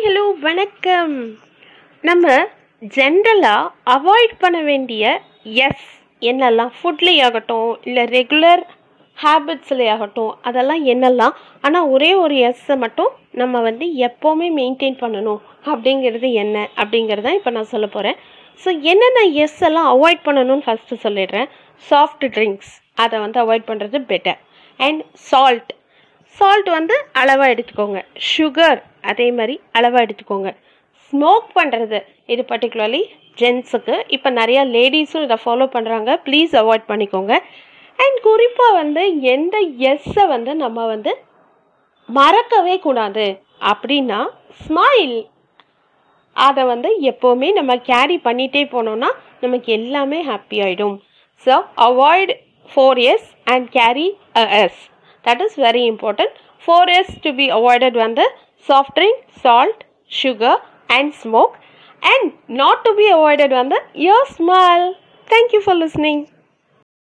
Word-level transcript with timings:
Hi 0.00 0.08
hello 0.08 0.26
வணக்கம். 0.44 1.14
நம்ம 2.04 2.34
ஜென்ரலாக 2.94 3.64
அவாய்ட் 3.94 4.32
பண்ண 4.42 4.58
வேண்டிய 4.68 5.02
எஸ் 5.64 5.88
என்னெல்லாம் 6.22 6.70
ஃபுட்லேயே 6.76 7.24
ஆகட்டும் 7.26 7.72
இல்லை 7.88 8.04
ரெகுலர் 8.14 8.62
ஹேபிட்ஸ்லேயே 9.18 9.90
ஆகட்டும் 9.94 10.30
அதெல்லாம் 10.48 10.82
என்னெல்லாம் 10.92 11.34
ஆனால் 11.68 11.88
ஒரே 11.94 12.10
ஒரு 12.22 12.36
எஸ்ஸை 12.48 12.76
மட்டும் 12.84 13.10
நம்ம 13.40 13.60
வந்து 13.68 13.88
எப்போவுமே 14.08 14.48
மெயின்டைன் 14.60 14.96
பண்ணணும். 15.02 15.42
அப்படிங்கிறது 15.72 16.30
என்ன? 16.44 16.56
அப்படிங்கிறத 16.82 17.34
இப்போ 17.40 17.52
நான் 17.56 17.70
சொல்ல 17.74 17.88
போகிறேன் 17.96 18.16
ஸோ 18.64 18.72
என்னென்ன 18.92 19.26
எஸ் 19.44 19.60
எல்லாம் 19.70 19.90
அவாய்ட் 19.96 20.24
பண்ணணும்னு 20.28 20.66
ஃபஸ்ட்டு 20.68 21.02
சொல்லிடுறேன். 21.06 21.50
சாஃப்ட் 21.90 22.26
ட்ரிங்க்ஸ் 22.38 22.72
அதை 23.04 23.18
வந்து 23.26 23.40
அவாய்ட் 23.44 23.68
பண்ணுறது 23.72 24.00
பெட்டர் 24.12 24.40
அண்ட் 24.80 25.04
சால்ட் 25.30 25.70
சால்ட் 26.38 26.68
வந்து 26.76 26.94
அளவாக 27.20 27.52
எடுத்துக்கோங்க. 27.54 28.00
சுகர் 28.32 28.80
அதே 29.10 29.28
மாதிரி 29.38 29.54
அளவாக 29.78 30.04
எடுத்துக்கோங்க. 30.06 30.50
ஸ்மோக் 31.06 31.48
பண்ணுறது 31.58 31.98
இது 32.32 32.42
பர்டிகுலர்லி 32.52 33.02
ஜென்ஸுக்கு 33.38 33.96
இப்போ 34.16 34.28
நிறையா 34.38 34.62
லேடிஸும் 34.76 35.24
இதை 35.26 35.38
ஃபாலோ 35.44 35.66
பண்ணுறாங்க 35.74 36.10
ப்ளீஸ் 36.26 36.54
அவாய்ட் 36.62 36.90
பண்ணிக்கோங்க. 36.90 37.34
அண்ட் 37.98 38.18
குறிப்பாக 38.28 38.76
வந்து 38.80 39.02
எந்த 39.34 39.56
எஸ்ஸை 39.92 40.24
வந்து 40.34 40.52
நம்ம 40.64 40.86
வந்து 40.94 41.12
மறக்கவே 42.08 42.76
கூடாது. 42.86 43.26
அப்படின்னா 43.70 44.20
ஸ்மைல் 44.62 45.16
அதை 46.36 46.62
வந்து 46.72 46.90
எப்போவுமே 47.10 47.48
நம்ம 47.58 47.72
கேரி 47.90 48.16
பண்ணிகிட்டே 48.26 48.62
போனோம்னா 48.74 49.10
நமக்கு 49.44 49.68
எல்லாமே 49.78 50.18
ஹாப்பி 50.30 50.58
ஆகிடும் 50.66 50.96
so 51.46 51.54
avoid 51.88 52.32
four 52.70 53.00
S 53.12 53.28
and 53.52 53.66
carry 53.78 54.06
a 54.42 54.44
S 54.62 54.80
that 55.24 55.40
is 55.40 55.54
very 55.54 55.86
important. 55.86 56.30
4s 56.66 57.22
to 57.22 57.32
be 57.32 57.48
avoided 57.48 57.94
when 57.94 58.14
the 58.14 58.28
soft 58.66 58.94
drink 58.94 59.26
salt 59.42 59.84
sugar 60.08 60.56
and 60.88 61.14
smoke. 61.14 61.56
And 62.02 62.32
not 62.48 62.84
to 62.84 62.94
be 62.96 63.08
avoided 63.10 63.50
when 63.50 63.68
the 63.68 63.80
your 63.94 64.24
smile 64.26 64.94
thank 65.28 65.52
you 65.52 65.60
for 65.60 65.74
listening 65.74 66.28